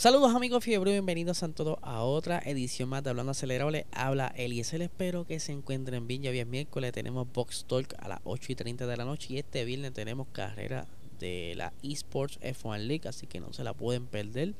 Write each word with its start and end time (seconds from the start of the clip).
Saludos 0.00 0.34
amigos 0.34 0.64
Fiebre, 0.64 0.92
bienvenidos 0.92 1.42
a 1.42 1.48
todos 1.50 1.76
a 1.82 2.02
otra 2.04 2.40
edición 2.46 2.88
más 2.88 3.04
de 3.04 3.10
Hablando 3.10 3.32
Acelerable. 3.32 3.84
Habla 3.92 4.32
Eliezer, 4.34 4.80
espero 4.80 5.26
que 5.26 5.38
se 5.40 5.52
encuentren 5.52 6.06
bien. 6.06 6.22
Ya 6.22 6.30
hoy 6.30 6.38
es 6.38 6.46
miércoles, 6.46 6.92
tenemos 6.92 7.30
Box 7.30 7.66
Talk 7.68 7.94
a 7.98 8.08
las 8.08 8.20
8 8.24 8.52
y 8.52 8.54
30 8.54 8.86
de 8.86 8.96
la 8.96 9.04
noche 9.04 9.34
y 9.34 9.38
este 9.38 9.62
viernes 9.66 9.92
tenemos 9.92 10.26
carrera 10.32 10.86
de 11.18 11.52
la 11.54 11.74
Esports 11.82 12.40
F1 12.40 12.78
League, 12.78 13.06
así 13.06 13.26
que 13.26 13.40
no 13.40 13.52
se 13.52 13.62
la 13.62 13.74
pueden 13.74 14.06
perder. 14.06 14.54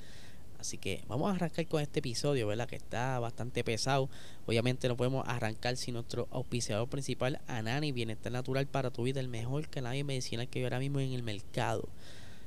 Así 0.59 0.77
que 0.77 1.05
vamos 1.09 1.33
a 1.33 1.37
arrancar 1.37 1.67
con 1.69 1.81
este 1.81 2.01
episodio, 2.01 2.47
¿verdad? 2.47 2.69
Que 2.69 2.77
está 2.77 3.19
bastante 3.19 3.65
pesado. 3.65 4.11
Obviamente 4.45 4.89
no 4.89 4.97
podemos 4.99 5.27
arrancar 5.27 5.79
sin 5.79 5.95
nuestro 5.95 6.29
auspiciador 6.33 6.87
principal, 6.91 7.41
Anani, 7.47 7.93
Bienestar 7.93 8.31
Natural 8.31 8.67
para 8.67 8.91
tu 8.91 9.05
vida, 9.05 9.21
el 9.21 9.29
mejor 9.29 9.69
canal 9.69 10.05
medicinal 10.05 10.49
que 10.49 10.59
hay 10.59 10.65
ahora 10.65 10.81
mismo 10.81 11.01
en 11.01 11.15
el 11.15 11.23
mercado. 11.23 11.89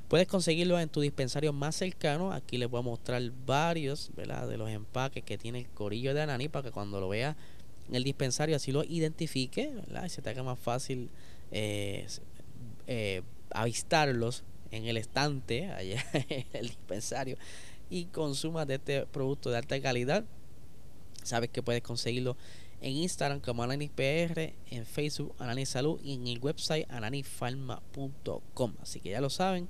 Puedes 0.07 0.27
conseguirlo 0.27 0.79
en 0.79 0.89
tu 0.89 1.01
dispensario 1.01 1.53
más 1.53 1.75
cercano. 1.75 2.31
Aquí 2.31 2.57
les 2.57 2.69
voy 2.69 2.79
a 2.79 2.83
mostrar 2.83 3.21
varios 3.45 4.11
¿verdad? 4.15 4.47
de 4.47 4.57
los 4.57 4.69
empaques 4.69 5.23
que 5.23 5.37
tiene 5.37 5.59
el 5.59 5.69
corillo 5.69 6.13
de 6.13 6.21
Anani 6.21 6.49
para 6.49 6.63
que 6.63 6.71
cuando 6.71 6.99
lo 6.99 7.09
vea 7.09 7.35
en 7.89 7.95
el 7.95 8.03
dispensario 8.03 8.55
así 8.55 8.71
lo 8.71 8.83
identifique 8.83 9.73
¿verdad? 9.73 10.05
y 10.05 10.09
se 10.09 10.21
te 10.21 10.29
haga 10.29 10.43
más 10.43 10.59
fácil 10.59 11.09
eh, 11.51 12.07
eh, 12.87 13.21
avistarlos 13.51 14.43
en 14.71 14.85
el 14.85 14.97
estante, 14.97 15.71
allá 15.71 16.03
en 16.13 16.45
el 16.53 16.67
dispensario, 16.67 17.37
y 17.89 18.05
consumas 18.05 18.67
de 18.67 18.75
este 18.75 19.05
producto 19.05 19.49
de 19.51 19.57
alta 19.57 19.79
calidad. 19.81 20.25
Sabes 21.23 21.49
que 21.49 21.61
puedes 21.61 21.81
conseguirlo 21.83 22.35
en 22.83 22.97
Instagram 22.97 23.39
como 23.39 23.63
AnaniPR, 23.63 24.53
en 24.69 24.85
Facebook 24.85 25.33
Anani 25.39 25.65
Salud 25.65 26.01
y 26.03 26.15
en 26.15 26.27
el 26.27 26.39
website 26.39 26.85
ananifarma.com. 26.91 28.73
Así 28.81 28.99
que 28.99 29.11
ya 29.11 29.21
lo 29.21 29.29
saben. 29.29 29.69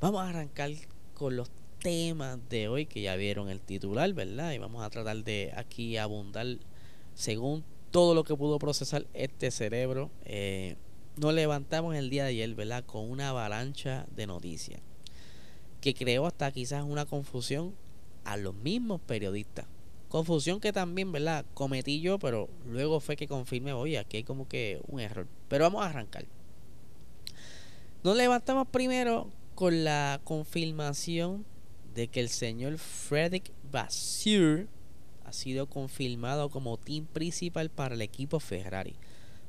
Vamos 0.00 0.20
a 0.20 0.28
arrancar 0.28 0.72
con 1.14 1.36
los 1.36 1.50
temas 1.80 2.40
de 2.48 2.66
hoy 2.66 2.86
que 2.86 3.00
ya 3.00 3.14
vieron 3.14 3.48
el 3.48 3.60
titular, 3.60 4.12
¿verdad? 4.12 4.52
Y 4.52 4.58
vamos 4.58 4.84
a 4.84 4.90
tratar 4.90 5.22
de 5.22 5.52
aquí 5.56 5.96
abundar 5.96 6.46
según 7.14 7.64
todo 7.92 8.12
lo 8.12 8.24
que 8.24 8.34
pudo 8.34 8.58
procesar 8.58 9.06
este 9.14 9.52
cerebro. 9.52 10.10
Eh, 10.24 10.74
nos 11.16 11.32
levantamos 11.32 11.94
el 11.94 12.10
día 12.10 12.24
de 12.24 12.30
ayer, 12.30 12.52
¿verdad? 12.56 12.84
Con 12.84 13.08
una 13.08 13.28
avalancha 13.28 14.04
de 14.16 14.26
noticias 14.26 14.80
que 15.80 15.94
creó 15.94 16.26
hasta 16.26 16.50
quizás 16.50 16.82
una 16.82 17.06
confusión 17.06 17.72
a 18.24 18.36
los 18.36 18.54
mismos 18.56 19.00
periodistas. 19.00 19.66
Confusión 20.08 20.60
que 20.60 20.72
también, 20.72 21.10
¿verdad? 21.10 21.44
Cometí 21.54 22.00
yo, 22.00 22.18
pero 22.18 22.48
luego 22.64 23.00
fue 23.00 23.16
que 23.16 23.26
confirmé, 23.26 23.72
oye, 23.72 23.98
aquí 23.98 24.18
hay 24.18 24.24
como 24.24 24.48
que 24.48 24.80
un 24.86 25.00
error. 25.00 25.26
Pero 25.48 25.64
vamos 25.64 25.82
a 25.82 25.88
arrancar. 25.88 26.26
Nos 28.04 28.16
levantamos 28.16 28.68
primero 28.68 29.30
con 29.56 29.84
la 29.84 30.20
confirmación 30.22 31.44
de 31.94 32.08
que 32.08 32.20
el 32.20 32.28
señor 32.28 32.78
Frederick 32.78 33.50
Vasseur 33.72 34.68
ha 35.24 35.32
sido 35.32 35.66
confirmado 35.66 36.50
como 36.50 36.76
team 36.76 37.06
principal 37.06 37.68
para 37.68 37.94
el 37.94 38.02
equipo 38.02 38.38
Ferrari. 38.38 38.94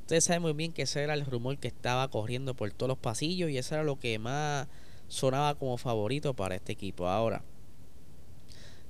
Ustedes 0.02 0.24
saben 0.24 0.42
muy 0.42 0.54
bien 0.54 0.72
que 0.72 0.84
ese 0.84 1.04
era 1.04 1.14
el 1.14 1.26
rumor 1.26 1.58
que 1.60 1.68
estaba 1.68 2.08
corriendo 2.08 2.56
por 2.56 2.72
todos 2.72 2.88
los 2.88 2.98
pasillos 2.98 3.52
y 3.52 3.58
eso 3.58 3.76
era 3.76 3.84
lo 3.84 4.00
que 4.00 4.18
más 4.18 4.68
sonaba 5.08 5.56
como 5.56 5.78
favorito 5.78 6.34
para 6.34 6.56
este 6.56 6.72
equipo. 6.72 7.08
Ahora, 7.08 7.44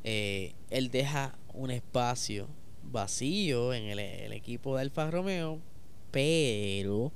eh, 0.03 0.53
él 0.69 0.91
deja 0.91 1.37
un 1.57 1.71
espacio 1.71 2.47
vacío 2.83 3.73
en 3.73 3.85
el, 3.85 4.31
equipo 4.33 4.75
de 4.75 4.81
Alfa 4.81 5.09
Romeo, 5.11 5.59
pero 6.11 7.11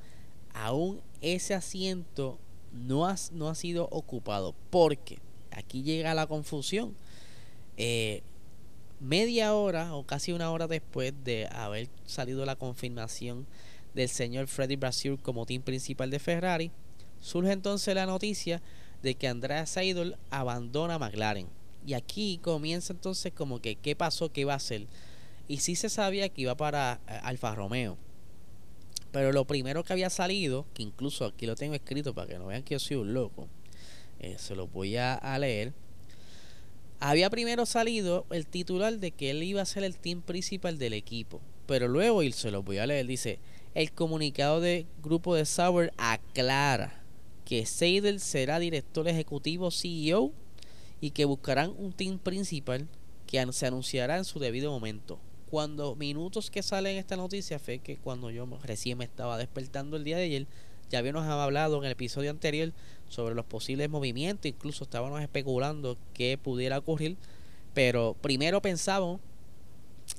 aún 0.54 1.02
ese 1.22 1.54
asiento 1.54 2.40
no 2.72 3.06
ha, 3.06 3.16
no 3.32 3.50
ha 3.50 3.56
sido 3.56 3.88
ocupado. 3.92 4.56
Porque 4.70 5.20
aquí 5.52 5.84
llega 5.84 6.14
la 6.14 6.28
confusión. 6.28 6.96
Eh, 7.78 8.24
media 9.00 9.54
hora 9.54 9.96
o 9.96 10.06
casi 10.06 10.32
una 10.32 10.52
hora 10.52 10.68
después 10.68 11.14
de 11.24 11.48
haber 11.52 11.90
salido 12.06 12.46
la 12.46 12.56
confirmación 12.56 13.48
del 13.94 14.10
señor 14.10 14.48
Freddy 14.48 14.76
Brasil 14.76 15.20
como 15.22 15.46
team 15.46 15.62
principal 15.62 16.10
de 16.10 16.20
Ferrari, 16.20 16.72
surge 17.20 17.52
entonces 17.52 17.94
la 17.96 18.06
noticia 18.06 18.62
de 19.02 19.16
que 19.16 19.28
Andrea 19.28 19.66
Seidel 19.66 20.18
abandona 20.30 21.00
McLaren. 21.00 21.48
Y 21.86 21.94
aquí 21.94 22.40
comienza 22.42 22.94
entonces 22.94 23.34
como 23.34 23.60
que 23.60 23.76
qué 23.76 23.96
pasó, 23.96 24.32
qué 24.32 24.42
iba 24.42 24.54
a 24.54 24.58
hacer. 24.58 24.88
Y 25.48 25.58
sí 25.58 25.76
se 25.76 25.90
sabía 25.90 26.30
que 26.30 26.42
iba 26.42 26.56
para 26.56 27.00
eh, 27.08 27.20
Alfa 27.24 27.56
Romeo. 27.56 27.98
Pero 29.12 29.32
lo 29.32 29.46
primero 29.46 29.84
que 29.84 29.94
había 29.94 30.10
salido, 30.10 30.66
que 30.74 30.84
incluso 30.84 31.26
aquí 31.26 31.46
lo 31.46 31.56
tengo 31.56 31.74
escrito 31.74 32.14
para 32.14 32.28
que 32.28 32.38
no 32.38 32.48
vean 32.48 32.64
que 32.64 32.76
yo 32.76 32.80
soy 32.80 32.98
un 32.98 33.14
loco, 33.14 33.48
eh, 34.20 34.36
se 34.38 34.56
lo 34.56 34.68
voy 34.68 34.96
a, 34.96 35.38
leer. 35.40 35.74
Había 37.00 37.30
primero 37.30 37.66
salido 37.66 38.26
el 38.30 38.46
titular 38.48 39.00
de 39.00 39.12
que 39.12 39.32
él 39.32 39.44
iba 39.44 39.62
a 39.62 39.66
ser 39.66 39.84
el 39.84 39.98
team 39.98 40.22
principal 40.22 40.78
del 40.78 40.94
equipo. 40.94 41.42
Pero 41.66 41.88
luego, 41.88 42.24
y 42.24 42.32
se 42.32 42.52
lo 42.52 42.64
voy 42.64 42.78
a 42.78 42.86
leer, 42.86 43.08
dice, 43.08 43.40
el 43.74 43.92
comunicado 43.92 44.62
del 44.62 44.86
grupo 45.02 45.36
de 45.36 45.46
Sauber 45.46 45.92
aclara 45.98 47.04
que 47.44 47.66
Seidel 47.66 48.20
será 48.20 48.60
director 48.60 49.08
ejecutivo 49.08 49.72
CEO 49.72 50.32
y 51.02 51.12
que 51.12 51.26
buscarán 51.26 51.74
un 51.78 51.92
team 51.92 52.20
principal 52.20 52.88
que 53.28 53.46
se 53.52 53.68
anunciará 53.68 54.18
en 54.18 54.26
su 54.26 54.40
debido 54.40 54.72
momento 54.72 55.20
cuando 55.52 55.98
minutos 55.98 56.50
que 56.50 56.64
salen 56.64 56.98
esta 56.98 57.18
noticia 57.18 57.60
fue 57.60 57.80
que 57.80 57.98
cuando 57.98 58.32
yo 58.32 58.48
recién 58.64 58.98
me 58.98 59.04
estaba 59.04 59.38
despertando 59.38 59.98
el 59.98 60.06
día 60.06 60.16
de 60.16 60.24
ayer, 60.24 60.48
ya 60.90 61.00
habíamos 61.00 61.26
hablado 61.26 61.78
en 61.78 61.84
el 61.84 61.92
episodio 61.92 62.32
anterior 62.32 62.72
sobre 63.10 63.36
los 63.36 63.44
posibles 63.44 63.90
movimientos, 63.90 64.46
incluso 64.46 64.86
estábamos 64.86 65.22
especulando 65.22 65.98
qué 66.14 66.40
pudiera 66.42 66.78
ocurrir, 66.78 67.18
pero 67.74 68.16
primero 68.22 68.62
pensábamos 68.62 69.20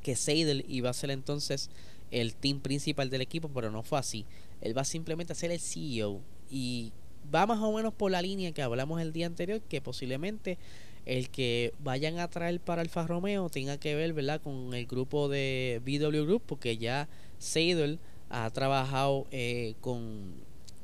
que 0.02 0.16
Seidel 0.16 0.66
iba 0.68 0.90
a 0.90 0.94
ser 0.94 1.10
entonces 1.10 1.70
el 2.10 2.34
team 2.34 2.60
principal 2.60 3.08
del 3.08 3.22
equipo, 3.22 3.48
pero 3.48 3.70
no 3.70 3.82
fue 3.82 3.98
así. 3.98 4.26
Él 4.60 4.76
va 4.76 4.84
simplemente 4.84 5.32
a 5.32 5.36
ser 5.36 5.50
el 5.50 5.60
CEO 5.60 6.20
y 6.50 6.92
va 7.34 7.46
más 7.46 7.60
o 7.60 7.72
menos 7.72 7.92
por 7.94 8.10
la 8.10 8.22
línea 8.22 8.52
que 8.52 8.62
hablamos 8.62 9.00
el 9.00 9.12
día 9.12 9.26
anterior, 9.26 9.60
que 9.60 9.80
posiblemente 9.80 10.58
el 11.04 11.30
que 11.30 11.74
vayan 11.82 12.18
a 12.18 12.28
traer 12.28 12.60
para 12.60 12.82
Alfa 12.82 13.06
Romeo 13.06 13.48
tenga 13.48 13.76
que 13.78 13.94
ver 13.94 14.12
¿verdad? 14.12 14.40
con 14.40 14.74
el 14.74 14.86
grupo 14.86 15.28
de 15.28 15.80
BW 15.84 16.24
Group, 16.24 16.42
porque 16.46 16.78
ya 16.78 17.08
Seidel 17.38 17.98
ha 18.30 18.48
trabajado 18.50 19.26
eh, 19.30 19.74
con, 19.80 20.34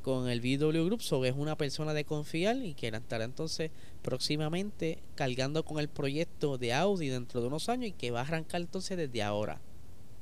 con 0.03 0.29
el 0.29 0.41
BW 0.41 0.85
Group, 0.87 1.03
so 1.03 1.25
es 1.25 1.35
una 1.37 1.57
persona 1.57 1.95
de 1.95 2.05
confiar 2.05 2.57
y 2.57 2.75
que 2.75 2.89
estará 2.89 3.25
entonces 3.25 3.71
próximamente 4.03 4.99
cargando 5.15 5.65
con 5.65 5.79
el 5.79 5.89
proyecto 5.89 6.59
de 6.59 6.73
Audi 6.73 7.09
dentro 7.09 7.41
de 7.41 7.47
unos 7.47 7.69
años 7.69 7.91
y 7.91 7.93
que 7.93 8.11
va 8.11 8.21
a 8.21 8.23
arrancar 8.23 8.61
entonces 8.61 8.97
desde 8.97 9.23
ahora. 9.23 9.61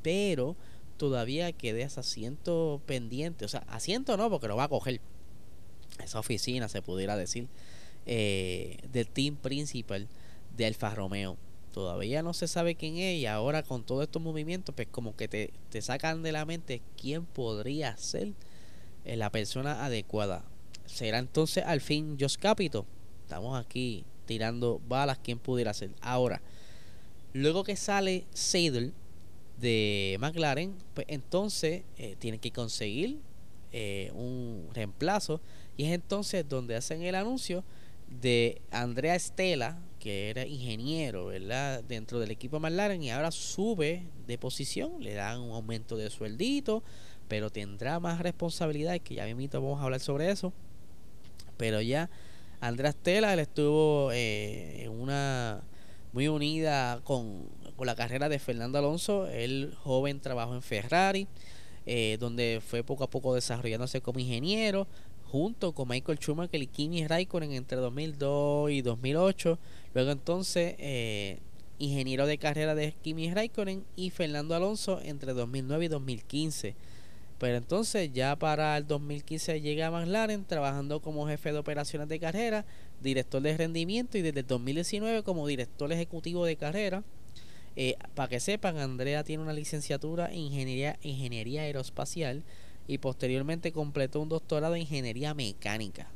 Pero 0.02 0.56
todavía 0.96 1.52
queda 1.52 1.86
asiento 1.86 2.80
pendiente, 2.86 3.44
o 3.44 3.48
sea, 3.48 3.64
asiento 3.68 4.16
no, 4.16 4.30
porque 4.30 4.48
lo 4.48 4.56
va 4.56 4.64
a 4.64 4.68
coger. 4.68 5.00
Esa 6.02 6.18
oficina, 6.18 6.68
se 6.68 6.82
pudiera 6.82 7.16
decir 7.16 7.48
eh, 8.06 8.78
del 8.92 9.08
team 9.08 9.36
principal 9.36 10.08
de 10.56 10.66
Alfa 10.66 10.94
Romeo. 10.94 11.36
Todavía 11.72 12.22
no 12.22 12.32
se 12.32 12.48
sabe 12.48 12.74
quién 12.74 12.96
es 12.96 13.18
y 13.18 13.26
ahora 13.26 13.62
con 13.62 13.84
todos 13.84 14.04
estos 14.04 14.22
movimientos, 14.22 14.74
pues 14.74 14.88
como 14.90 15.14
que 15.14 15.28
te, 15.28 15.52
te 15.70 15.82
sacan 15.82 16.22
de 16.22 16.32
la 16.32 16.46
mente 16.46 16.80
quién 17.00 17.24
podría 17.26 17.96
ser 17.98 18.32
eh, 19.04 19.16
la 19.16 19.30
persona 19.30 19.84
adecuada. 19.84 20.44
¿Será 20.86 21.18
entonces 21.18 21.64
al 21.66 21.80
fin 21.80 22.16
Josh 22.18 22.36
Capito? 22.36 22.86
Estamos 23.22 23.58
aquí 23.58 24.04
tirando 24.24 24.80
balas, 24.88 25.18
quién 25.22 25.38
pudiera 25.38 25.74
ser. 25.74 25.90
Ahora, 26.00 26.40
luego 27.32 27.64
que 27.64 27.76
sale 27.76 28.24
Seidel 28.32 28.92
de 29.60 30.16
McLaren, 30.20 30.74
pues 30.94 31.06
entonces 31.08 31.82
eh, 31.98 32.16
tiene 32.18 32.38
que 32.38 32.52
conseguir 32.52 33.18
eh, 33.72 34.10
un 34.14 34.68
reemplazo 34.72 35.40
y 35.76 35.84
es 35.84 35.92
entonces 35.92 36.48
donde 36.48 36.76
hacen 36.76 37.02
el 37.02 37.14
anuncio 37.14 37.64
de 38.08 38.60
Andrea 38.70 39.14
Estela, 39.14 39.78
que 39.98 40.30
era 40.30 40.46
ingeniero, 40.46 41.26
¿verdad? 41.26 41.82
Dentro 41.84 42.20
del 42.20 42.30
equipo 42.30 42.60
McLaren 42.60 43.02
y 43.02 43.10
ahora 43.10 43.30
sube 43.30 44.06
de 44.26 44.38
posición, 44.38 45.02
le 45.02 45.14
dan 45.14 45.40
un 45.40 45.52
aumento 45.52 45.96
de 45.96 46.08
sueldito, 46.10 46.82
pero 47.28 47.50
tendrá 47.50 47.98
más 47.98 48.20
responsabilidades, 48.20 49.02
que 49.02 49.16
ya 49.16 49.26
mismo 49.34 49.60
vamos 49.60 49.80
a 49.80 49.84
hablar 49.84 50.00
sobre 50.00 50.30
eso. 50.30 50.52
Pero 51.56 51.80
ya 51.80 52.08
Andrea 52.60 52.90
Estela, 52.90 53.32
él 53.32 53.40
estuvo 53.40 54.10
eh, 54.12 54.84
en 54.84 54.92
una 54.92 55.62
muy 56.12 56.28
unida 56.28 57.00
con, 57.04 57.48
con 57.76 57.86
la 57.86 57.94
carrera 57.94 58.28
de 58.28 58.38
Fernando 58.38 58.78
Alonso. 58.78 59.26
El 59.26 59.74
joven 59.82 60.20
trabajó 60.20 60.54
en 60.54 60.62
Ferrari, 60.62 61.26
eh, 61.86 62.16
donde 62.20 62.60
fue 62.66 62.82
poco 62.82 63.04
a 63.04 63.10
poco 63.10 63.34
desarrollándose 63.34 64.00
como 64.00 64.18
ingeniero, 64.18 64.86
junto 65.30 65.72
con 65.72 65.88
Michael 65.88 66.18
Schumacher 66.18 66.60
y 66.62 66.66
Kimi 66.66 67.06
Raikkonen 67.06 67.52
entre 67.52 67.78
2002 67.78 68.70
y 68.70 68.82
2008. 68.82 69.58
Luego 69.94 70.10
entonces 70.10 70.74
eh, 70.78 71.38
ingeniero 71.78 72.26
de 72.26 72.38
carrera 72.38 72.74
de 72.74 72.92
Kimi 73.02 73.32
Raikkonen 73.32 73.84
y 73.96 74.10
Fernando 74.10 74.54
Alonso 74.54 75.00
entre 75.02 75.32
2009 75.32 75.84
y 75.84 75.88
2015. 75.88 76.74
Pero 77.38 77.56
entonces 77.56 78.12
ya 78.12 78.36
para 78.36 78.76
el 78.78 78.86
2015 78.86 79.60
llega 79.60 79.88
a 79.88 79.90
McLaren 79.90 80.44
trabajando 80.44 81.00
como 81.00 81.26
jefe 81.26 81.52
de 81.52 81.58
operaciones 81.58 82.08
de 82.08 82.18
carrera, 82.18 82.64
director 83.02 83.42
de 83.42 83.56
rendimiento 83.56 84.16
y 84.16 84.22
desde 84.22 84.40
el 84.40 84.46
2019 84.46 85.22
como 85.22 85.46
director 85.46 85.92
ejecutivo 85.92 86.46
de 86.46 86.56
carrera. 86.56 87.04
Eh, 87.76 87.96
para 88.14 88.28
que 88.28 88.40
sepan, 88.40 88.78
Andrea 88.78 89.22
tiene 89.22 89.42
una 89.42 89.52
licenciatura 89.52 90.32
en 90.32 90.38
ingeniería, 90.38 90.98
ingeniería 91.02 91.62
aeroespacial 91.62 92.42
y 92.88 92.98
posteriormente 92.98 93.70
completó 93.70 94.20
un 94.20 94.30
doctorado 94.30 94.74
en 94.74 94.82
ingeniería 94.82 95.34
mecánica. 95.34 96.08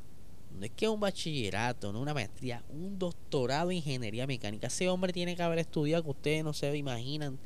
No 0.59 0.65
es 0.65 0.73
que 0.73 0.89
un 0.89 1.01
bachillerato, 1.01 1.93
no 1.93 2.01
una 2.01 2.15
maestría, 2.15 2.65
un 2.71 2.99
doctorado 2.99 3.71
en 3.71 3.79
ingeniería 3.79 4.27
mecánica. 4.27 4.67
Ese 4.69 4.89
hombre 4.89 5.13
tiene 5.13 5.37
que 5.37 5.43
haber 5.43 5.59
estudiado 5.59 6.03
que 6.03 6.11
ustedes 6.11 6.45
no 6.45 6.53
se 6.53 6.75
imaginan 6.77 7.39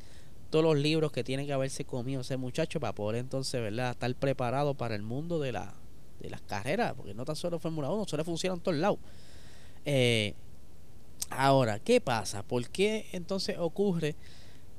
todos 0.51 0.65
los 0.65 0.79
libros 0.79 1.11
que 1.11 1.25
tiene 1.25 1.47
que 1.47 1.53
haberse 1.53 1.85
comido 1.85 2.21
ese 2.21 2.37
muchacho 2.37 2.79
para 2.79 2.95
poder 2.95 3.21
entonces, 3.21 3.61
¿verdad?, 3.61 3.91
estar 3.91 4.15
preparado 4.15 4.75
para 4.75 4.95
el 4.95 5.03
mundo 5.03 5.41
de, 5.41 5.51
la, 5.51 5.75
de 6.21 6.31
las 6.31 6.41
carreras, 6.43 6.95
porque 6.95 7.13
no 7.13 7.25
tan 7.25 7.35
solo 7.35 7.59
Fórmula 7.59 7.91
1, 7.91 8.05
solo 8.07 8.25
funciona 8.25 8.55
en 8.55 8.61
todos 8.61 8.79
lados. 8.79 8.99
Eh, 9.85 10.35
ahora, 11.37 11.79
¿qué 11.79 12.01
pasa? 12.01 12.43
¿Por 12.43 12.69
qué 12.69 13.07
entonces 13.13 13.57
ocurre 13.59 14.17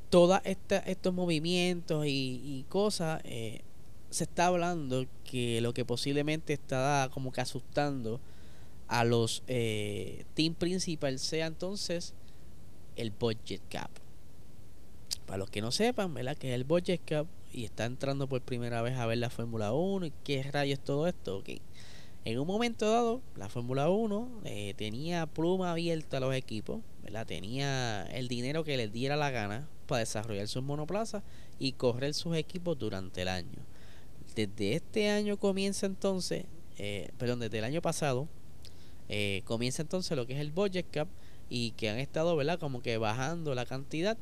todos 0.09 0.39
estos 0.43 1.13
movimientos 1.13 2.05
y, 2.07 2.65
cosas? 2.69 3.21
Eh, 3.23 3.61
se 4.09 4.23
está 4.23 4.47
hablando 4.47 5.05
que 5.23 5.61
lo 5.61 5.73
que 5.73 5.85
posiblemente 5.85 6.53
está 6.53 7.09
como 7.11 7.31
que 7.31 7.41
asustando 7.41 8.21
a 8.87 9.03
los 9.03 9.43
eh, 9.47 10.25
team 10.35 10.53
principal 10.53 11.19
sea 11.19 11.47
entonces 11.47 12.13
el 12.95 13.11
budget 13.11 13.61
cap. 13.69 13.89
Para 15.25 15.37
los 15.37 15.49
que 15.49 15.61
no 15.61 15.71
sepan, 15.71 16.13
¿verdad? 16.13 16.37
Que 16.37 16.49
es 16.49 16.55
el 16.55 16.63
budget 16.63 17.01
cap 17.03 17.27
y 17.51 17.65
está 17.65 17.85
entrando 17.85 18.27
por 18.27 18.41
primera 18.41 18.81
vez 18.81 18.97
a 18.97 19.05
ver 19.05 19.17
la 19.17 19.29
Fórmula 19.29 19.73
1 19.73 20.05
y 20.07 20.13
qué 20.23 20.43
rayos 20.43 20.79
todo 20.79 21.07
esto. 21.07 21.37
Okay. 21.37 21.61
En 22.25 22.39
un 22.39 22.47
momento 22.47 22.89
dado, 22.89 23.21
la 23.35 23.49
Fórmula 23.49 23.87
1 23.87 24.41
eh, 24.45 24.73
tenía 24.75 25.27
pluma 25.27 25.69
abierta 25.71 26.17
a 26.17 26.19
los 26.19 26.33
equipos, 26.33 26.81
¿verdad? 27.03 27.27
Tenía 27.27 28.03
el 28.07 28.27
dinero 28.27 28.63
que 28.63 28.77
les 28.77 28.91
diera 28.91 29.15
la 29.15 29.29
gana 29.29 29.67
para 29.85 29.99
desarrollar 29.99 30.47
sus 30.47 30.63
monoplazas 30.63 31.21
y 31.59 31.73
correr 31.73 32.15
sus 32.15 32.35
equipos 32.35 32.79
durante 32.79 33.21
el 33.21 33.27
año. 33.27 33.59
Desde 34.35 34.73
este 34.73 35.11
año 35.11 35.37
comienza 35.37 35.85
entonces, 35.85 36.45
eh, 36.79 37.11
perdón, 37.19 37.41
desde 37.41 37.59
el 37.59 37.63
año 37.63 37.83
pasado, 37.83 38.27
eh, 39.07 39.43
comienza 39.45 39.83
entonces 39.83 40.17
lo 40.17 40.25
que 40.25 40.33
es 40.33 40.39
el 40.39 40.51
budget 40.51 40.87
cap 40.89 41.07
y 41.47 41.71
que 41.71 41.91
han 41.91 41.99
estado, 41.99 42.35
¿verdad? 42.35 42.57
Como 42.57 42.81
que 42.81 42.97
bajando 42.97 43.53
la 43.53 43.67
cantidad. 43.67 44.17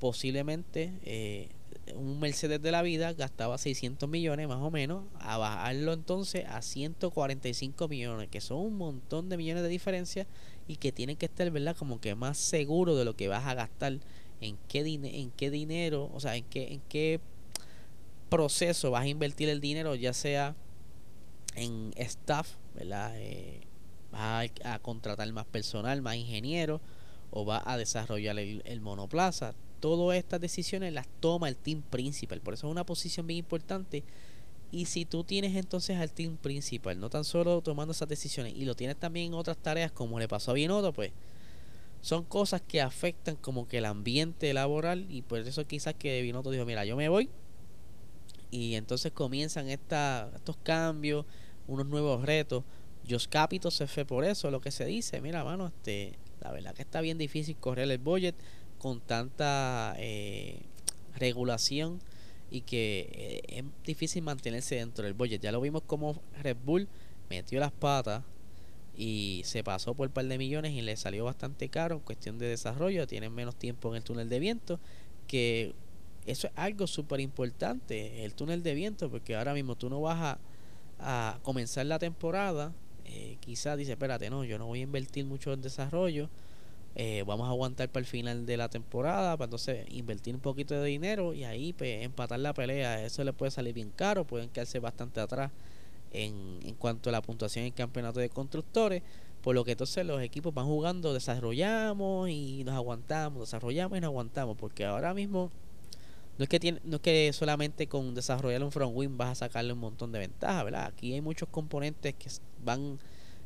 Posiblemente 0.00 0.92
eh, 1.04 1.50
un 1.96 2.20
Mercedes 2.20 2.62
de 2.62 2.70
la 2.70 2.82
vida 2.82 3.12
gastaba 3.12 3.58
600 3.58 4.08
millones 4.08 4.48
más 4.48 4.58
o 4.58 4.70
menos, 4.70 5.04
a 5.18 5.38
bajarlo 5.38 5.92
entonces 5.92 6.44
a 6.46 6.62
145 6.62 7.88
millones, 7.88 8.28
que 8.28 8.40
son 8.40 8.58
un 8.58 8.76
montón 8.76 9.28
de 9.28 9.36
millones 9.36 9.62
de 9.62 9.68
diferencia 9.68 10.26
y 10.68 10.76
que 10.76 10.92
tienen 10.92 11.16
que 11.16 11.26
estar, 11.26 11.50
¿verdad? 11.50 11.76
Como 11.76 12.00
que 12.00 12.14
más 12.14 12.38
seguro 12.38 12.96
de 12.96 13.04
lo 13.04 13.16
que 13.16 13.28
vas 13.28 13.46
a 13.46 13.54
gastar, 13.54 13.98
en 14.40 14.58
qué, 14.68 14.80
en 14.80 15.30
qué 15.30 15.50
dinero, 15.50 16.10
o 16.12 16.20
sea, 16.20 16.36
en 16.36 16.44
qué, 16.44 16.72
en 16.72 16.80
qué 16.88 17.20
proceso 18.28 18.90
vas 18.90 19.04
a 19.04 19.08
invertir 19.08 19.48
el 19.48 19.60
dinero, 19.60 19.94
ya 19.94 20.12
sea 20.12 20.54
en 21.54 21.92
staff, 21.96 22.56
¿verdad? 22.74 23.12
Eh, 23.16 23.60
vas 24.12 24.50
a, 24.64 24.78
contratar 24.80 25.30
más 25.32 25.46
personal, 25.46 26.02
más 26.02 26.16
ingenieros, 26.16 26.80
o 27.30 27.44
vas 27.44 27.62
a 27.66 27.76
desarrollar 27.76 28.38
el, 28.38 28.80
monoplaza. 28.80 29.54
Todas 29.86 30.18
estas 30.18 30.40
decisiones 30.40 30.92
las 30.92 31.06
toma 31.20 31.48
el 31.48 31.54
team 31.54 31.80
principal, 31.80 32.40
por 32.40 32.54
eso 32.54 32.66
es 32.66 32.72
una 32.72 32.84
posición 32.84 33.24
bien 33.24 33.38
importante. 33.38 34.02
Y 34.72 34.86
si 34.86 35.04
tú 35.04 35.22
tienes 35.22 35.54
entonces 35.54 35.96
al 35.98 36.10
team 36.10 36.38
principal, 36.38 36.98
no 36.98 37.08
tan 37.08 37.22
solo 37.22 37.60
tomando 37.60 37.92
esas 37.92 38.08
decisiones, 38.08 38.52
y 38.56 38.64
lo 38.64 38.74
tienes 38.74 38.96
también 38.96 39.26
en 39.26 39.34
otras 39.34 39.56
tareas, 39.56 39.92
como 39.92 40.18
le 40.18 40.26
pasó 40.26 40.50
a 40.50 40.54
Binotto, 40.54 40.92
pues 40.92 41.12
son 42.00 42.24
cosas 42.24 42.62
que 42.66 42.80
afectan 42.80 43.36
como 43.36 43.68
que 43.68 43.78
el 43.78 43.84
ambiente 43.84 44.52
laboral, 44.52 45.06
y 45.08 45.22
por 45.22 45.38
eso 45.38 45.64
quizás 45.68 45.94
que 45.94 46.20
Binotto 46.20 46.50
dijo, 46.50 46.64
mira, 46.64 46.84
yo 46.84 46.96
me 46.96 47.08
voy, 47.08 47.30
y 48.50 48.74
entonces 48.74 49.12
comienzan 49.12 49.68
esta, 49.68 50.32
estos 50.34 50.56
cambios, 50.64 51.26
unos 51.68 51.86
nuevos 51.86 52.24
retos. 52.24 52.64
Jos 53.08 53.28
Capito 53.28 53.70
se 53.70 53.86
fue 53.86 54.04
por 54.04 54.24
eso, 54.24 54.50
lo 54.50 54.60
que 54.60 54.72
se 54.72 54.84
dice, 54.84 55.20
mira, 55.20 55.44
mano, 55.44 55.68
este, 55.68 56.18
la 56.40 56.50
verdad 56.50 56.74
que 56.74 56.82
está 56.82 57.00
bien 57.00 57.18
difícil 57.18 57.54
correr 57.54 57.88
el 57.88 57.98
budget 57.98 58.34
con 58.78 59.00
tanta 59.00 59.94
eh, 59.98 60.60
regulación 61.16 62.00
y 62.50 62.60
que 62.62 63.08
eh, 63.12 63.58
es 63.58 63.64
difícil 63.84 64.22
mantenerse 64.22 64.76
dentro 64.76 65.04
del 65.04 65.14
budget. 65.14 65.40
Ya 65.40 65.52
lo 65.52 65.60
vimos 65.60 65.82
como 65.86 66.20
Red 66.42 66.56
Bull 66.64 66.88
metió 67.28 67.58
las 67.58 67.72
patas 67.72 68.22
y 68.96 69.42
se 69.44 69.62
pasó 69.64 69.94
por 69.94 70.08
un 70.08 70.14
par 70.14 70.24
de 70.26 70.38
millones 70.38 70.72
y 70.72 70.80
le 70.80 70.96
salió 70.96 71.24
bastante 71.24 71.68
caro 71.68 71.96
en 71.96 72.00
cuestión 72.00 72.38
de 72.38 72.46
desarrollo. 72.46 73.06
Tienen 73.06 73.34
menos 73.34 73.56
tiempo 73.56 73.90
en 73.90 73.96
el 73.96 74.04
túnel 74.04 74.28
de 74.28 74.38
viento 74.38 74.80
que 75.26 75.74
eso 76.26 76.48
es 76.48 76.52
algo 76.56 76.86
súper 76.86 77.20
importante, 77.20 78.24
el 78.24 78.34
túnel 78.34 78.62
de 78.62 78.74
viento, 78.74 79.10
porque 79.10 79.36
ahora 79.36 79.54
mismo 79.54 79.76
tú 79.76 79.88
no 79.88 80.00
vas 80.00 80.38
a, 80.98 81.38
comenzar 81.42 81.84
la 81.86 81.98
temporada, 81.98 82.72
eh, 83.04 83.36
quizás 83.40 83.76
dice, 83.76 83.92
espérate, 83.92 84.30
no, 84.30 84.44
yo 84.44 84.58
no 84.58 84.66
voy 84.66 84.80
a 84.80 84.82
invertir 84.82 85.26
mucho 85.26 85.52
en 85.52 85.60
desarrollo, 85.60 86.30
eh, 86.98 87.24
vamos 87.26 87.46
a 87.46 87.50
aguantar 87.50 87.90
para 87.90 88.00
el 88.00 88.06
final 88.06 88.46
de 88.46 88.56
la 88.56 88.70
temporada, 88.70 89.36
para 89.36 89.44
entonces 89.44 89.84
invertir 89.90 90.34
un 90.34 90.40
poquito 90.40 90.74
de 90.74 90.88
dinero 90.88 91.34
y 91.34 91.44
ahí 91.44 91.74
pues, 91.74 92.02
empatar 92.02 92.40
la 92.40 92.54
pelea, 92.54 93.04
eso 93.04 93.22
le 93.22 93.34
puede 93.34 93.50
salir 93.50 93.74
bien 93.74 93.90
caro, 93.90 94.24
pueden 94.24 94.48
quedarse 94.48 94.78
bastante 94.78 95.20
atrás 95.20 95.52
en, 96.10 96.58
en 96.62 96.74
cuanto 96.74 97.10
a 97.10 97.12
la 97.12 97.20
puntuación 97.20 97.64
en 97.64 97.72
el 97.72 97.74
campeonato 97.74 98.18
de 98.18 98.30
constructores, 98.30 99.02
por 99.42 99.54
lo 99.54 99.62
que 99.62 99.72
entonces 99.72 100.06
los 100.06 100.22
equipos 100.22 100.54
van 100.54 100.64
jugando, 100.64 101.12
desarrollamos 101.12 102.30
y 102.30 102.64
nos 102.64 102.74
aguantamos, 102.74 103.40
desarrollamos 103.40 103.98
y 103.98 104.00
nos 104.00 104.08
aguantamos, 104.08 104.56
porque 104.56 104.86
ahora 104.86 105.12
mismo 105.12 105.50
no 106.38 106.44
es 106.44 106.48
que 106.48 106.58
tiene, 106.58 106.80
no 106.82 106.96
es 106.96 107.02
que 107.02 107.30
solamente 107.34 107.88
con 107.88 108.14
desarrollar 108.14 108.62
un 108.64 108.72
front 108.72 108.96
wing 108.96 109.18
vas 109.18 109.32
a 109.32 109.34
sacarle 109.34 109.74
un 109.74 109.80
montón 109.80 110.12
de 110.12 110.20
ventajas, 110.20 110.64
¿verdad? 110.64 110.86
Aquí 110.86 111.12
hay 111.12 111.20
muchos 111.20 111.50
componentes 111.50 112.14
que 112.14 112.30
van 112.64 112.98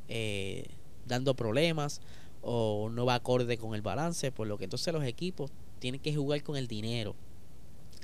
eh, 0.09 0.66
dando 1.09 1.35
problemas 1.35 2.00
o 2.42 2.88
no 2.90 3.04
va 3.06 3.14
acorde 3.14 3.59
con 3.59 3.75
el 3.75 3.82
balance, 3.82 4.32
por 4.32 4.47
lo 4.47 4.59
que 4.59 4.64
entonces 4.64 4.92
los 4.92 5.04
equipos 5.04 5.50
tienen 5.78 6.00
que 6.00 6.14
jugar 6.14 6.42
con 6.42 6.56
el 6.56 6.68
dinero. 6.68 7.14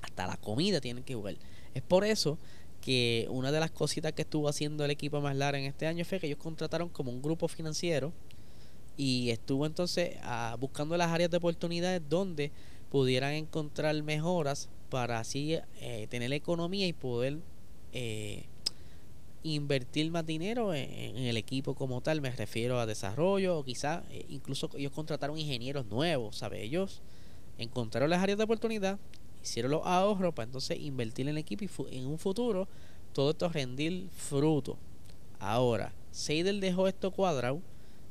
Hasta 0.02 0.26
la 0.26 0.36
comida 0.36 0.80
tienen 0.80 1.04
que 1.04 1.14
jugar. 1.14 1.36
Es 1.74 1.82
por 1.82 2.04
eso 2.04 2.38
que 2.80 3.26
una 3.30 3.50
de 3.50 3.60
las 3.60 3.70
cositas 3.70 4.12
que 4.12 4.22
estuvo 4.22 4.48
haciendo 4.48 4.84
el 4.84 4.90
equipo 4.90 5.20
más 5.20 5.36
larga 5.36 5.58
en 5.58 5.64
este 5.64 5.86
año 5.86 6.04
fue 6.04 6.20
que 6.20 6.26
ellos 6.26 6.38
contrataron 6.38 6.88
como 6.88 7.10
un 7.10 7.22
grupo 7.22 7.48
financiero 7.48 8.12
y 8.96 9.30
estuvo 9.30 9.66
entonces 9.66 10.16
ah, 10.22 10.56
buscando 10.58 10.96
las 10.96 11.10
áreas 11.10 11.30
de 11.30 11.36
oportunidades 11.36 12.02
donde 12.08 12.52
pudieran 12.90 13.32
encontrar 13.32 14.00
mejoras 14.02 14.68
para 14.88 15.18
así 15.18 15.58
eh, 15.80 16.06
tener 16.08 16.32
economía 16.32 16.86
y 16.86 16.92
poder 16.92 17.38
eh, 17.92 18.46
invertir 19.54 20.10
más 20.10 20.24
dinero 20.26 20.74
en, 20.74 21.16
el 21.16 21.36
equipo 21.36 21.74
como 21.74 22.00
tal. 22.00 22.20
Me 22.20 22.30
refiero 22.30 22.78
a 22.80 22.86
desarrollo 22.86 23.58
o 23.58 23.64
quizás 23.64 24.02
eh, 24.10 24.26
incluso 24.28 24.70
ellos 24.76 24.92
contrataron 24.92 25.38
ingenieros 25.38 25.86
nuevos, 25.86 26.36
¿sabes? 26.36 26.62
Ellos 26.62 27.00
encontraron 27.58 28.10
las 28.10 28.22
áreas 28.22 28.38
de 28.38 28.44
oportunidad, 28.44 28.98
hicieron 29.42 29.70
los 29.70 29.86
ahorros 29.86 30.34
para 30.34 30.46
entonces 30.46 30.78
invertir 30.78 31.26
en 31.26 31.30
el 31.30 31.38
equipo 31.38 31.86
y 31.90 31.96
en 31.96 32.06
un 32.06 32.18
futuro 32.18 32.68
todo 33.12 33.30
esto 33.30 33.48
rendir 33.48 34.08
fruto. 34.14 34.76
Ahora, 35.38 35.92
Seidel 36.10 36.60
dejó 36.60 36.88
esto 36.88 37.10
cuadrado 37.10 37.60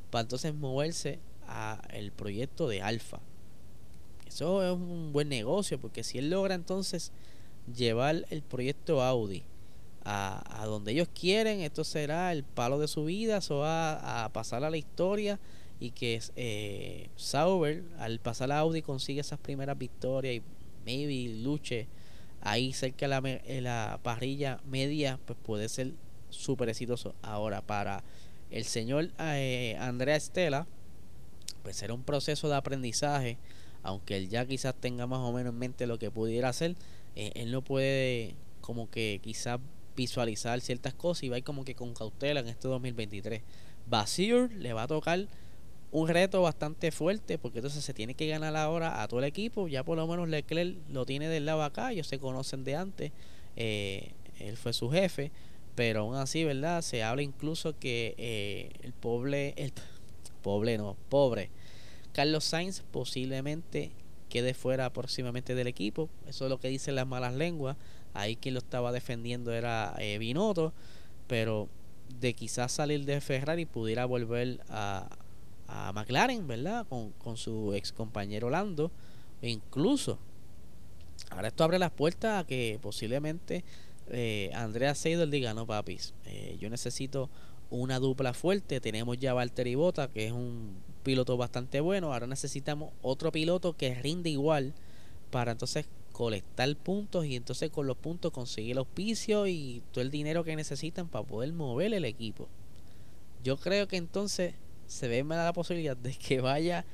para 0.10 0.22
entonces 0.22 0.54
moverse 0.54 1.20
a 1.48 1.82
el 1.92 2.12
proyecto 2.12 2.68
de 2.68 2.82
Alfa 2.82 3.20
eso 4.36 4.64
es 4.64 4.72
un 4.72 5.14
buen 5.14 5.30
negocio 5.30 5.80
porque 5.80 6.04
si 6.04 6.18
él 6.18 6.30
logra 6.30 6.56
entonces 6.56 7.12
llevar 7.74 8.26
el 8.30 8.42
proyecto 8.42 9.02
Audi 9.02 9.44
a, 10.06 10.64
donde 10.66 10.92
ellos 10.92 11.08
quieren, 11.14 11.62
esto 11.62 11.84
será 11.84 12.32
el 12.32 12.44
palo 12.44 12.80
de 12.80 12.88
su 12.88 13.06
vida, 13.06 13.38
eso 13.38 13.58
va 13.58 14.26
a 14.26 14.30
pasar 14.30 14.64
a 14.64 14.70
la 14.70 14.78
historia 14.78 15.40
y 15.80 15.92
que 15.92 16.22
eh, 16.36 17.10
Sauber 17.16 17.84
al 17.98 18.20
pasar 18.20 18.52
a 18.52 18.60
Audi 18.60 18.82
consigue 18.82 19.22
esas 19.22 19.40
primeras 19.40 19.78
victorias 19.78 20.36
y 20.36 20.44
maybe 20.86 21.42
luche 21.44 21.88
ahí 22.42 22.72
cerca 22.74 23.08
de 23.08 23.42
la, 23.62 23.62
la 23.62 24.00
parrilla 24.04 24.62
media, 24.68 25.20
pues 25.26 25.38
puede 25.44 25.68
ser 25.68 25.94
súper 26.30 26.70
exitoso. 26.70 27.16
Ahora, 27.24 27.62
para 27.62 28.04
el 28.52 28.64
señor 28.66 29.10
eh, 29.20 29.76
Andrea 29.80 30.16
Estela, 30.16 30.68
pues 31.64 31.78
será 31.78 31.96
un 31.96 32.04
proceso 32.04 32.48
de 32.48 32.56
aprendizaje, 32.56 33.38
aunque 33.82 34.18
él 34.18 34.30
ya 34.30 34.46
quizás 34.46 34.76
tenga 34.76 35.08
más 35.08 35.20
o 35.20 35.32
menos 35.32 35.54
en 35.54 35.60
mente 35.60 35.88
lo 35.88 35.98
que 35.98 36.12
pudiera 36.12 36.50
hacer, 36.50 36.76
eh, 37.16 37.32
él 37.34 37.52
no 37.52 37.64
puede 37.64 38.36
como 38.62 38.90
que 38.90 39.20
quizás 39.24 39.60
visualizar 39.96 40.60
ciertas 40.62 40.94
cosas 40.94 41.24
y 41.24 41.30
va 41.30 41.36
a 41.36 41.40
ir 41.40 41.44
como 41.44 41.64
que 41.64 41.76
con 41.76 41.94
cautela 41.94 42.40
en 42.40 42.48
este 42.48 42.68
2023. 42.68 43.42
Basir 43.88 44.52
le 44.54 44.74
va 44.74 44.84
a 44.84 44.88
tocar 44.88 45.28
un 45.92 46.08
reto 46.08 46.42
bastante 46.42 46.92
fuerte 46.92 47.38
porque 47.38 47.60
entonces 47.60 47.84
se 47.84 47.94
tiene 47.94 48.16
que 48.16 48.28
ganar 48.28 48.56
ahora 48.56 49.02
a 49.02 49.08
todo 49.08 49.20
el 49.20 49.26
equipo. 49.26 49.68
Ya 49.68 49.84
por 49.84 49.98
lo 49.98 50.08
menos 50.08 50.28
Leclerc 50.28 50.78
lo 50.90 51.06
tiene 51.06 51.30
del 51.30 51.46
lado 51.46 51.64
acá, 51.64 51.92
ellos 51.92 52.08
se 52.08 52.20
conocen 52.20 52.64
de 52.64 52.76
antes. 52.76 53.12
Eh, 53.56 54.12
él 54.40 54.58
fue 54.58 54.74
su 54.74 54.90
jefe, 54.90 55.32
pero 55.76 56.02
aún 56.02 56.16
así, 56.16 56.44
¿verdad? 56.44 56.82
Se 56.82 57.04
habla 57.04 57.22
incluso 57.22 57.78
que 57.78 58.16
eh, 58.18 58.72
el 58.82 58.94
pobre, 58.94 59.54
el 59.58 59.72
pobre 60.42 60.78
no, 60.78 60.98
pobre 61.10 61.50
Carlos 62.16 62.46
Sainz 62.46 62.82
posiblemente 62.92 63.92
quede 64.30 64.54
fuera 64.54 64.90
próximamente 64.94 65.54
del 65.54 65.68
equipo. 65.68 66.10
Eso 66.26 66.46
es 66.46 66.50
lo 66.50 66.62
que 66.62 66.70
dicen 66.70 66.96
las 66.96 67.06
malas 67.06 67.34
lenguas. 67.34 67.76
Ahí 68.16 68.36
quien 68.36 68.56
lo 68.56 68.60
estaba 68.60 68.92
defendiendo 68.92 69.54
era 69.54 69.94
eh, 70.00 70.18
Binotto, 70.18 70.74
pero 71.28 71.68
de 72.20 72.34
quizás 72.34 72.72
salir 72.72 73.06
de 73.06 73.22
Ferrari 73.22 73.66
pudiera 73.66 74.06
volver 74.06 74.62
a, 74.70 75.08
a 75.68 75.92
McLaren, 75.94 76.48
¿verdad? 76.48 76.88
Con, 76.88 77.12
con 77.12 77.38
su 77.38 77.74
ex 77.74 77.92
compañero 77.92 78.50
Lando. 78.50 78.92
E 79.42 79.50
incluso, 79.50 80.18
ahora 81.30 81.50
esto 81.50 81.64
abre 81.64 81.78
las 81.78 81.92
puertas 81.92 82.44
a 82.44 82.48
que 82.48 82.80
posiblemente 82.82 83.64
eh, 84.10 84.50
Andrea 84.54 84.96
Seidel 84.96 85.30
diga, 85.30 85.54
no 85.54 85.66
papis, 85.66 86.14
eh, 86.26 86.58
yo 86.60 86.70
necesito 86.70 87.30
una 87.70 88.00
dupla 88.00 88.34
fuerte. 88.34 88.80
Tenemos 88.80 89.18
ya 89.18 89.34
Valtteri 89.34 89.76
Bota, 89.76 90.08
que 90.08 90.28
es 90.28 90.32
un 90.32 90.76
piloto 91.04 91.38
bastante 91.38 91.82
bueno. 91.82 92.14
Ahora 92.14 92.28
necesitamos 92.28 92.92
otro 93.02 93.32
piloto 93.32 93.74
que 93.74 93.94
rinde 93.96 94.30
igual 94.30 94.74
para 95.32 95.52
entonces 95.52 95.86
colectar 96.16 96.74
puntos 96.78 97.26
y 97.26 97.36
entonces 97.36 97.70
con 97.70 97.88
los 97.88 97.98
puntos 97.98 98.32
conseguir 98.32 98.72
el 98.72 98.78
auspicio 98.78 99.48
y 99.48 99.84
todo 99.92 100.02
el 100.02 100.12
dinero 100.12 100.46
que 100.46 100.56
necesitan 100.56 101.10
para 101.10 101.26
poder 101.26 101.52
mover 101.52 101.94
el 101.94 102.06
equipo. 102.06 102.48
Yo 103.44 103.58
creo 103.58 103.90
que 103.90 103.98
entonces 103.98 104.54
se 104.88 105.10
ve 105.10 105.26
la 105.26 105.52
posibilidad 105.52 105.98
de 105.98 106.14
que 106.14 106.40
vaya 106.40 106.86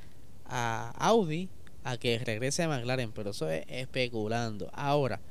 a 0.45 0.89
Audi 0.97 1.49
a 1.83 1.97
que 1.97 2.17
regrese 2.17 2.63
a 2.63 2.67
McLaren, 2.67 3.11
pero 3.11 3.29
eso 3.29 3.47
es 3.47 3.63
especulando. 3.67 4.71
Ahora, 4.73 5.21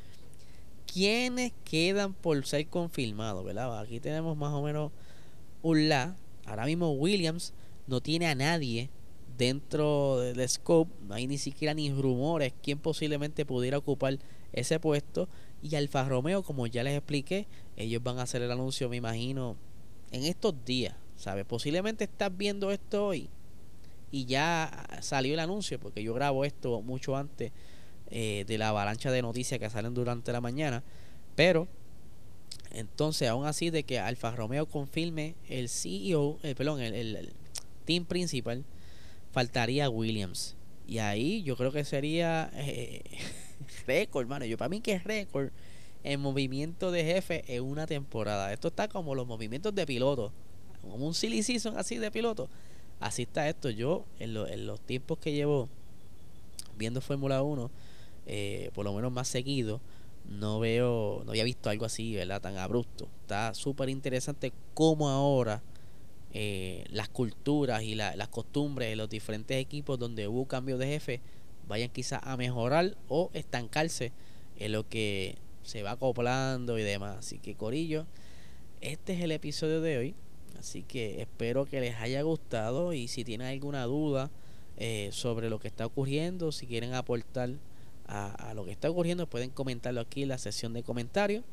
¿quiénes 0.86 1.52
quedan 1.64 2.14
por 2.14 2.46
ser 2.46 2.68
confirmados? 2.68 3.44
¿verdad? 3.44 3.80
Aquí 3.80 3.98
tenemos 3.98 4.36
más 4.36 4.52
o 4.52 4.62
menos 4.62 4.92
un 5.62 5.88
la. 5.88 6.14
Ahora 6.46 6.64
mismo 6.64 6.92
Williams 6.92 7.54
no 7.88 8.00
tiene 8.00 8.28
a 8.28 8.36
nadie 8.36 8.88
dentro 9.40 10.20
del 10.20 10.46
scope, 10.46 10.92
no 11.08 11.14
hay 11.14 11.26
ni 11.26 11.38
siquiera 11.38 11.72
ni 11.72 11.90
rumores 11.90 12.52
quién 12.62 12.78
posiblemente 12.78 13.46
pudiera 13.46 13.78
ocupar 13.78 14.18
ese 14.52 14.78
puesto. 14.78 15.30
Y 15.62 15.74
Alfa 15.76 16.06
Romeo, 16.06 16.42
como 16.42 16.66
ya 16.66 16.82
les 16.82 16.94
expliqué, 16.94 17.46
ellos 17.76 18.02
van 18.02 18.18
a 18.18 18.22
hacer 18.22 18.42
el 18.42 18.50
anuncio, 18.50 18.90
me 18.90 18.96
imagino, 18.96 19.56
en 20.12 20.24
estos 20.24 20.54
días. 20.66 20.94
¿Sabes? 21.16 21.44
Posiblemente 21.44 22.04
estás 22.04 22.34
viendo 22.34 22.70
esto 22.70 23.08
hoy 23.08 23.28
y 24.10 24.24
ya 24.24 24.86
salió 25.00 25.34
el 25.34 25.40
anuncio, 25.40 25.78
porque 25.78 26.02
yo 26.02 26.14
grabo 26.14 26.44
esto 26.44 26.80
mucho 26.82 27.16
antes 27.16 27.52
eh, 28.10 28.44
de 28.46 28.58
la 28.58 28.70
avalancha 28.70 29.10
de 29.10 29.22
noticias 29.22 29.60
que 29.60 29.70
salen 29.70 29.94
durante 29.94 30.32
la 30.32 30.40
mañana. 30.40 30.82
Pero, 31.34 31.66
entonces, 32.72 33.28
aún 33.28 33.46
así, 33.46 33.70
de 33.70 33.84
que 33.84 33.98
Alfa 33.98 34.34
Romeo 34.34 34.66
confirme 34.66 35.34
el 35.48 35.68
CEO, 35.68 36.38
el, 36.42 36.54
perdón, 36.54 36.80
el, 36.80 37.32
team 37.84 38.04
principal, 38.04 38.64
faltaría 39.32 39.88
Williams. 39.88 40.56
Y 40.86 40.98
ahí 40.98 41.42
yo 41.42 41.56
creo 41.56 41.72
que 41.72 41.84
sería 41.84 42.50
eh, 42.54 43.02
récord, 43.86 44.22
hermano. 44.22 44.44
Yo 44.44 44.56
para 44.56 44.68
mí 44.68 44.80
que 44.80 44.92
es 44.92 45.04
récord 45.04 45.50
en 46.02 46.20
movimiento 46.20 46.90
de 46.90 47.04
jefe 47.04 47.44
en 47.46 47.62
una 47.62 47.86
temporada. 47.86 48.52
Esto 48.52 48.68
está 48.68 48.88
como 48.88 49.14
los 49.14 49.26
movimientos 49.26 49.74
de 49.74 49.86
piloto 49.86 50.32
como 50.82 51.06
un 51.06 51.14
silly 51.14 51.42
season 51.42 51.76
así 51.76 51.98
de 51.98 52.10
piloto. 52.10 52.48
Así 52.98 53.22
está 53.22 53.48
esto. 53.48 53.70
Yo, 53.70 54.04
en, 54.18 54.36
en 54.36 54.66
los 54.66 54.80
tiempos 54.80 55.18
que 55.18 55.32
llevo 55.32 55.68
viendo 56.76 57.00
Fórmula 57.00 57.42
1, 57.42 57.70
eh, 58.26 58.70
por 58.74 58.84
lo 58.84 58.92
menos 58.92 59.12
más 59.12 59.28
seguido, 59.28 59.80
no 60.28 60.60
veo, 60.60 61.22
no 61.24 61.32
había 61.32 61.44
visto 61.44 61.70
algo 61.70 61.86
así, 61.86 62.14
¿verdad? 62.14 62.40
Tan 62.40 62.56
abrupto. 62.58 63.08
Está 63.22 63.54
súper 63.54 63.88
interesante 63.88 64.52
cómo 64.74 65.08
ahora 65.08 65.62
eh, 66.32 66.84
las 66.90 67.08
culturas 67.08 67.82
y 67.82 67.94
las 67.94 68.28
costumbres 68.28 68.88
de 68.88 68.96
los 68.96 69.10
diferentes 69.10 69.56
equipos 69.56 69.98
donde 69.98 70.28
hubo 70.28 70.46
cambio 70.46 70.78
de 70.78 70.86
jefe 70.86 71.20
vayan 71.66 71.90
quizás 71.90 72.20
a 72.24 72.36
mejorar 72.36 72.96
o 73.08 73.30
estancarse 73.32 74.12
en 74.58 74.72
lo 74.72 74.88
que 74.88 75.36
se 75.62 75.82
va 75.82 75.92
acoplando 75.92 76.78
y 76.78 76.82
demás. 76.82 77.16
Así 77.18 77.38
que 77.38 77.54
Corillo, 77.54 78.06
este 78.80 79.14
es 79.14 79.20
el 79.22 79.32
episodio 79.32 79.80
de 79.80 79.98
hoy. 79.98 80.14
Así 80.58 80.82
que 80.82 81.22
espero 81.22 81.64
que 81.64 81.80
les 81.80 81.96
haya 81.96 82.22
gustado 82.22 82.92
y 82.92 83.08
si 83.08 83.24
tienen 83.24 83.48
alguna 83.48 83.84
duda 83.84 84.30
eh, 84.76 85.08
sobre 85.12 85.48
lo 85.48 85.58
que 85.58 85.68
está 85.68 85.86
ocurriendo, 85.86 86.52
si 86.52 86.66
quieren 86.66 86.94
aportar 86.94 87.50
a, 88.06 88.52
lo 88.54 88.64
que 88.64 88.72
está 88.72 88.90
ocurriendo, 88.90 89.26
pueden 89.26 89.50
comentarlo 89.50 90.00
aquí 90.00 90.24
en 90.24 90.28
la 90.28 90.38
sección 90.38 90.72
de 90.72 90.82
comentarios. 90.82 91.44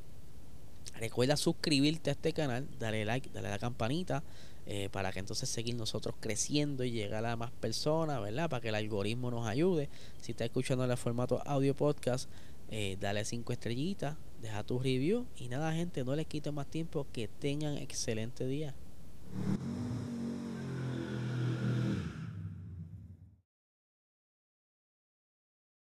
Recuerda 0.99 1.37
suscribirte 1.37 2.09
a 2.09 2.13
este 2.13 2.33
canal, 2.33 2.67
darle 2.79 3.05
like, 3.05 3.29
darle 3.29 3.49
a 3.49 3.51
la 3.51 3.59
campanita 3.59 4.23
eh, 4.65 4.89
para 4.91 5.11
que 5.11 5.19
entonces 5.19 5.47
seguir 5.47 5.75
nosotros 5.75 6.15
creciendo 6.19 6.83
y 6.83 6.91
llegar 6.91 7.25
a 7.25 7.35
más 7.35 7.51
personas, 7.51 8.21
¿verdad? 8.21 8.49
Para 8.49 8.61
que 8.61 8.69
el 8.69 8.75
algoritmo 8.75 9.31
nos 9.31 9.47
ayude. 9.47 9.89
Si 10.21 10.31
está 10.31 10.43
escuchando 10.45 10.83
en 10.83 10.91
el 10.91 10.97
formato 10.97 11.41
audio 11.45 11.73
podcast, 11.75 12.29
eh, 12.69 12.97
dale 12.99 13.23
cinco 13.23 13.53
estrellitas, 13.53 14.17
deja 14.41 14.63
tu 14.63 14.79
review 14.79 15.25
y 15.37 15.47
nada 15.47 15.71
gente, 15.73 16.03
no 16.03 16.15
les 16.15 16.27
quito 16.27 16.51
más 16.51 16.67
tiempo, 16.67 17.07
que 17.13 17.27
tengan 17.27 17.77
excelente 17.77 18.45
día. 18.45 18.75